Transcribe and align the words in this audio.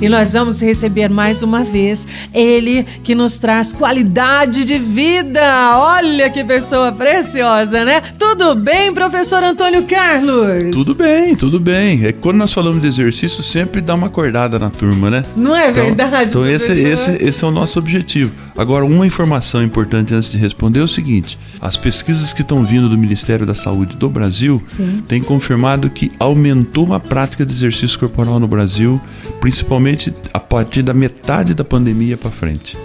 E 0.00 0.08
nós 0.08 0.32
vamos 0.32 0.62
receber 0.62 1.08
mais 1.10 1.42
uma 1.42 1.62
vez 1.62 2.08
ele 2.32 2.84
que 3.02 3.14
nos 3.14 3.38
traz 3.38 3.72
qualidade 3.72 4.64
de 4.64 4.78
vida. 4.78 5.76
Olha 5.76 6.30
que 6.30 6.42
pessoa 6.42 6.90
preciosa, 6.90 7.84
né? 7.84 8.00
Tudo 8.18 8.54
bem, 8.54 8.92
professor 8.92 9.42
Antônio 9.42 9.84
Carlos? 9.84 10.76
Tudo 10.76 10.94
bem, 10.94 11.34
tudo 11.34 11.60
bem. 11.60 12.06
É 12.06 12.12
quando 12.12 12.38
nós 12.38 12.52
falamos 12.52 12.80
de 12.80 12.88
exercício, 12.88 13.42
sempre 13.42 13.80
dá 13.80 13.94
uma 13.94 14.06
acordada 14.06 14.58
na 14.58 14.70
turma, 14.70 15.10
né? 15.10 15.24
Não 15.36 15.54
é 15.54 15.70
então, 15.70 15.84
verdade? 15.84 16.30
Então, 16.30 16.46
esse, 16.46 16.72
esse, 16.72 17.10
esse 17.22 17.44
é 17.44 17.46
o 17.46 17.50
nosso 17.50 17.78
objetivo. 17.78 18.32
Agora, 18.56 18.84
uma 18.84 19.06
informação 19.06 19.62
importante 19.62 20.14
antes 20.14 20.32
de 20.32 20.38
responder 20.38 20.80
é 20.80 20.82
o 20.82 20.88
seguinte: 20.88 21.38
as 21.60 21.76
pesquisas 21.76 22.32
que 22.32 22.42
estão 22.42 22.64
vindo 22.64 22.88
do 22.88 22.96
Ministério 22.98 23.46
da 23.46 23.54
Saúde 23.54 23.96
do 23.96 24.08
Brasil 24.08 24.62
Sim. 24.66 25.02
têm 25.06 25.22
confirmado 25.22 25.90
que 25.90 26.10
aumentou 26.18 26.92
a 26.94 27.00
prática 27.00 27.44
de 27.44 27.52
exercício 27.52 27.98
corporal 27.98 28.38
no 28.38 28.46
Brasil, 28.46 29.00
principalmente 29.40 29.89
principalmente 29.90 30.14
a 30.32 30.38
partir 30.38 30.82
da 30.82 30.94
metade 30.94 31.54
da 31.54 31.64
pandemia 31.64 32.16
para 32.16 32.30
frente. 32.30 32.76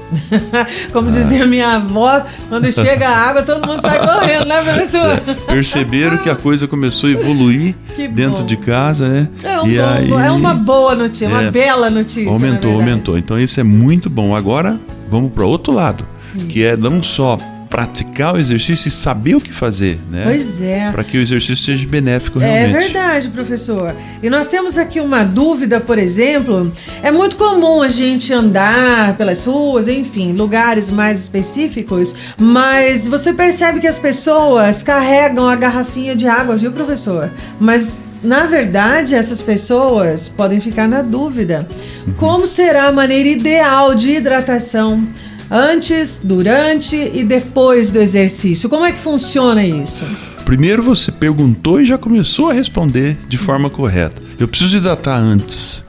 Como 0.92 1.10
ah. 1.10 1.12
dizia 1.12 1.46
minha 1.46 1.76
avó, 1.76 2.24
quando 2.50 2.72
chega 2.72 3.08
a 3.08 3.18
água, 3.18 3.44
todo 3.44 3.66
mundo 3.66 3.82
sai 3.82 4.00
correndo, 4.00 4.46
né, 4.46 4.62
professor? 4.62 5.06
É, 5.26 5.54
perceberam 5.56 6.18
que 6.18 6.30
a 6.30 6.36
coisa 6.36 6.68
começou 6.68 7.10
a 7.10 7.14
evoluir 7.14 7.76
dentro 8.12 8.44
de 8.44 8.58
casa, 8.58 9.08
né? 9.08 9.30
É, 9.44 9.60
um 9.60 9.64
bom, 9.64 10.18
aí, 10.18 10.26
é 10.26 10.32
uma 10.32 10.54
boa 10.54 10.96
notícia, 10.96 11.26
é, 11.26 11.28
uma 11.30 11.52
bela 11.52 11.90
notícia. 11.90 12.30
Aumentou, 12.30 12.74
aumentou. 12.74 13.18
Então 13.18 13.40
isso 13.40 13.60
é 13.60 13.64
muito 13.64 14.10
bom. 14.10 14.36
Agora 14.36 14.80
vamos 15.10 15.32
para 15.32 15.46
outro 15.46 15.74
lado, 15.74 16.06
que 16.50 16.64
é 16.64 16.76
não 16.76 17.02
só 17.02 17.38
praticar 17.76 18.36
o 18.36 18.38
exercício 18.38 18.88
e 18.88 18.92
saber 18.92 19.36
o 19.36 19.42
que 19.42 19.52
fazer, 19.52 20.00
né? 20.10 20.22
Pois 20.24 20.62
é. 20.62 20.90
Para 20.94 21.04
que 21.04 21.18
o 21.18 21.22
exercício 21.22 21.58
seja 21.58 21.86
benéfico 21.86 22.40
é 22.40 22.46
realmente. 22.46 22.76
É 22.78 22.80
verdade, 22.80 23.28
professor. 23.28 23.94
E 24.24 24.30
nós 24.30 24.48
temos 24.48 24.78
aqui 24.78 25.02
uma 25.02 25.26
dúvida, 25.26 25.82
por 25.82 26.00
exemplo, 26.00 26.72
é 27.04 27.12
muito 27.12 27.36
comum 27.36 27.82
a 27.82 27.90
gente 27.90 28.32
andar 28.32 29.18
pelas 29.18 29.44
ruas, 29.44 29.90
enfim, 29.90 30.32
lugares 30.32 30.90
mais 30.90 31.24
específicos, 31.24 32.16
mas 32.40 33.10
você 33.10 33.34
percebe 33.34 33.82
que 33.82 33.88
as 33.88 34.00
pessoas 34.00 34.82
carregam 34.82 35.50
a 35.50 35.56
garrafinha 35.58 36.16
de 36.16 36.30
água, 36.30 36.56
viu, 36.56 36.72
professor? 36.72 37.30
Mas 37.60 38.00
na 38.24 38.46
verdade, 38.46 39.16
essas 39.16 39.42
pessoas 39.42 40.30
podem 40.30 40.62
ficar 40.62 40.88
na 40.88 41.02
dúvida. 41.02 41.68
Uhum. 42.08 42.14
Como 42.14 42.48
será 42.48 42.86
a 42.88 42.92
maneira 42.94 43.28
ideal 43.28 43.94
de 43.94 44.12
hidratação? 44.12 45.06
Antes, 45.50 46.22
durante 46.24 46.96
e 46.96 47.24
depois 47.24 47.92
do 47.92 48.02
exercício. 48.02 48.68
Como 48.68 48.86
é 48.86 48.92
que 48.92 49.00
funciona 49.00 49.64
isso? 49.64 50.06
Primeiro 50.44 50.84
você 50.84 51.12
perguntou 51.12 51.80
e 51.80 51.86
já 51.86 51.98
começou 51.98 52.50
a 52.50 52.54
responder 52.54 53.18
de 53.28 53.38
Sim. 53.38 53.44
forma 53.44 53.70
correta. 53.70 54.22
Eu 54.40 54.48
preciso 54.48 54.78
hidratar 54.78 55.18
antes. 55.18 55.85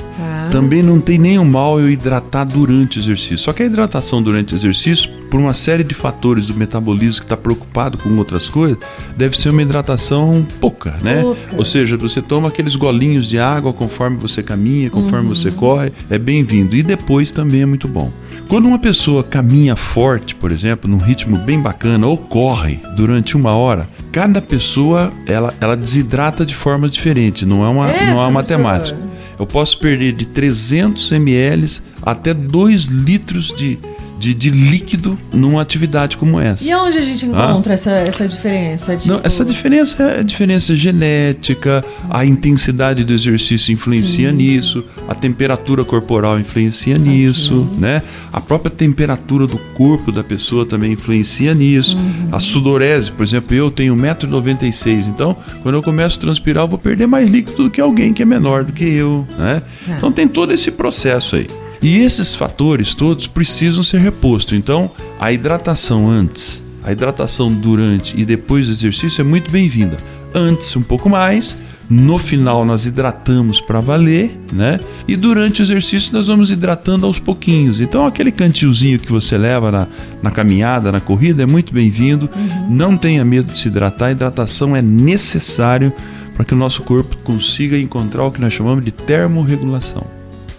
Também 0.56 0.82
não 0.82 0.98
tem 0.98 1.18
nenhum 1.18 1.44
mal 1.44 1.78
eu 1.78 1.90
hidratar 1.90 2.44
durante 2.44 2.98
o 2.98 3.02
exercício. 3.02 3.36
Só 3.36 3.52
que 3.52 3.62
a 3.62 3.66
hidratação 3.66 4.22
durante 4.22 4.54
o 4.54 4.56
exercício, 4.56 5.10
por 5.30 5.38
uma 5.38 5.52
série 5.52 5.84
de 5.84 5.92
fatores 5.92 6.46
do 6.46 6.54
metabolismo 6.54 7.20
que 7.20 7.26
está 7.26 7.36
preocupado 7.36 7.98
com 7.98 8.16
outras 8.16 8.48
coisas, 8.48 8.78
deve 9.14 9.38
ser 9.38 9.50
uma 9.50 9.60
hidratação 9.60 10.46
pouca, 10.58 10.94
né? 11.02 11.20
Pouca. 11.20 11.56
Ou 11.58 11.62
seja, 11.62 11.98
você 11.98 12.22
toma 12.22 12.48
aqueles 12.48 12.74
golinhos 12.74 13.28
de 13.28 13.38
água 13.38 13.70
conforme 13.70 14.16
você 14.16 14.42
caminha, 14.42 14.88
conforme 14.88 15.28
uhum. 15.28 15.34
você 15.34 15.50
corre, 15.50 15.92
é 16.08 16.18
bem-vindo. 16.18 16.74
E 16.74 16.82
depois 16.82 17.30
também 17.30 17.60
é 17.60 17.66
muito 17.66 17.86
bom. 17.86 18.10
Quando 18.48 18.66
uma 18.66 18.78
pessoa 18.78 19.22
caminha 19.22 19.76
forte, 19.76 20.34
por 20.34 20.50
exemplo, 20.50 20.90
num 20.90 20.96
ritmo 20.96 21.36
bem 21.36 21.60
bacana, 21.60 22.06
ou 22.06 22.16
corre 22.16 22.80
durante 22.96 23.36
uma 23.36 23.52
hora, 23.52 23.86
cada 24.10 24.40
pessoa 24.40 25.12
ela, 25.26 25.52
ela 25.60 25.76
desidrata 25.76 26.46
de 26.46 26.54
forma 26.54 26.88
diferente, 26.88 27.44
não 27.44 27.62
é 27.62 27.68
uma, 27.68 27.90
é, 27.90 28.06
não 28.06 28.12
é 28.12 28.22
uma 28.22 28.30
matemática 28.30 29.15
eu 29.38 29.46
posso 29.46 29.78
perder 29.78 30.12
de 30.12 30.26
300 30.26 31.12
ml 31.12 31.80
até 32.02 32.32
2 32.32 32.84
litros 32.84 33.48
de, 33.56 33.78
de, 34.18 34.34
de, 34.34 34.50
líquido 34.50 35.18
numa 35.32 35.60
atividade 35.60 36.16
como 36.16 36.40
essa. 36.40 36.64
E 36.64 36.74
onde 36.74 36.98
a 36.98 37.00
gente 37.00 37.24
ah? 37.26 37.28
encontra 37.28 37.72
ah? 37.72 37.74
essa, 37.74 37.90
essa 37.90 38.28
diferença? 38.28 38.96
Tipo... 38.96 39.12
Não, 39.14 39.20
essa 39.22 39.44
diferença 39.44 40.02
é 40.02 40.20
a 40.20 40.22
diferença 40.22 40.74
genética, 40.74 41.84
a 42.10 42.24
intensidade 42.24 43.04
do 43.04 43.12
exercício 43.12 43.72
influencia 43.72 44.30
Sim. 44.30 44.36
nisso, 44.36 44.84
a 45.08 45.14
temperatura 45.14 45.84
corporal 45.84 46.38
influencia 46.38 46.96
okay. 46.96 47.08
nisso, 47.08 47.68
né? 47.78 48.02
A 48.32 48.40
própria 48.40 48.70
temperatura 48.70 49.46
do 49.46 49.58
corpo 49.74 50.10
da 50.10 50.24
pessoa 50.24 50.64
também 50.64 50.92
influencia 50.92 51.54
nisso. 51.54 51.96
Uhum. 51.96 52.28
A 52.32 52.40
sudorese, 52.40 53.10
por 53.12 53.22
exemplo, 53.22 53.54
eu 53.54 53.70
tenho 53.70 53.94
1,96m, 53.96 55.08
então 55.08 55.36
quando 55.62 55.74
eu 55.74 55.82
começo 55.82 56.18
a 56.18 56.20
transpirar 56.20 56.64
eu 56.64 56.68
vou 56.68 56.78
perder 56.78 57.06
mais 57.06 57.28
líquido 57.28 57.64
do 57.64 57.70
que 57.70 57.80
alguém 57.80 58.12
que 58.12 58.22
é 58.22 58.26
menor 58.26 58.64
do 58.64 58.72
que 58.72 58.84
eu, 58.84 59.26
né? 59.38 59.62
É. 59.88 59.92
Então 59.92 60.10
tem 60.10 60.26
todo 60.26 60.52
esse 60.52 60.70
processo 60.70 61.36
aí. 61.36 61.46
E 61.82 61.98
esses 61.98 62.34
fatores 62.34 62.94
todos 62.94 63.26
precisam 63.26 63.82
ser 63.82 63.98
repostos. 63.98 64.56
Então, 64.56 64.90
a 65.18 65.32
hidratação 65.32 66.08
antes, 66.08 66.62
a 66.82 66.92
hidratação 66.92 67.52
durante 67.52 68.18
e 68.18 68.24
depois 68.24 68.66
do 68.66 68.72
exercício 68.72 69.20
é 69.20 69.24
muito 69.24 69.50
bem-vinda. 69.50 69.98
Antes, 70.34 70.74
um 70.76 70.82
pouco 70.82 71.08
mais. 71.08 71.56
No 71.88 72.18
final, 72.18 72.64
nós 72.64 72.84
hidratamos 72.84 73.60
para 73.60 73.80
valer, 73.80 74.36
né? 74.52 74.80
E 75.06 75.14
durante 75.14 75.60
o 75.60 75.64
exercício, 75.64 76.12
nós 76.12 76.26
vamos 76.26 76.50
hidratando 76.50 77.06
aos 77.06 77.20
pouquinhos. 77.20 77.80
Então, 77.80 78.04
aquele 78.04 78.32
cantilzinho 78.32 78.98
que 78.98 79.10
você 79.10 79.38
leva 79.38 79.70
na, 79.70 79.86
na 80.20 80.30
caminhada, 80.32 80.90
na 80.90 81.00
corrida, 81.00 81.44
é 81.44 81.46
muito 81.46 81.72
bem-vindo. 81.72 82.28
Uhum. 82.34 82.70
Não 82.70 82.96
tenha 82.96 83.24
medo 83.24 83.52
de 83.52 83.58
se 83.60 83.68
hidratar. 83.68 84.06
A 84.06 84.10
hidratação 84.10 84.74
é 84.74 84.82
necessário 84.82 85.92
para 86.34 86.44
que 86.44 86.54
o 86.54 86.56
nosso 86.56 86.82
corpo 86.82 87.16
consiga 87.18 87.78
encontrar 87.78 88.24
o 88.24 88.32
que 88.32 88.40
nós 88.40 88.52
chamamos 88.52 88.84
de 88.84 88.90
termorregulação. 88.90 90.04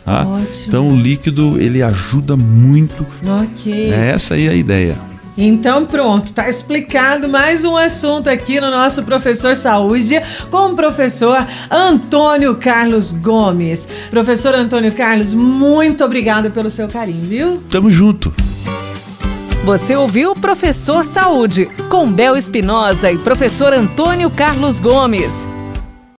Tá? 0.07 0.25
Então 0.66 0.88
o 0.88 0.95
líquido 0.95 1.59
ele 1.59 1.84
ajuda 1.84 2.38
muito. 2.38 3.06
Ok. 3.28 3.91
É 3.91 4.12
essa 4.12 4.35
aí 4.35 4.47
a 4.47 4.53
ideia. 4.53 4.95
Então 5.38 5.85
pronto, 5.85 6.31
tá 6.31 6.50
explicado 6.50 7.28
mais 7.28 7.66
um 7.66 7.75
assunto 7.75 8.29
aqui 8.29 8.62
no 8.62 8.72
nosso 8.72 9.03
Professor 9.03 9.53
Saúde 9.53 10.16
com 10.50 10.72
o 10.72 10.75
professor 10.75 11.46
Antônio 11.69 12.56
Carlos 12.56 13.12
Gomes. 13.12 13.90
Professor 14.09 14.56
Antônio 14.56 14.94
Carlos, 14.94 15.34
muito 15.34 16.06
obrigado 16.06 16.50
pelo 16.51 16.69
seu 16.69 16.88
carinho, 16.88 17.23
viu? 17.23 17.57
Tamo 17.69 17.91
junto. 17.91 18.34
Você 19.66 19.94
ouviu 19.94 20.34
Professor 20.34 21.06
Saúde 21.06 21.69
com 21.90 22.09
Bel 22.09 22.38
Espinosa 22.38 23.12
e 23.12 23.17
professor 23.17 23.73
Antônio 23.73 24.29
Carlos 24.31 24.79
Gomes. 24.79 25.46